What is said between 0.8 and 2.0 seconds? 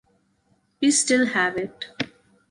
We still have it.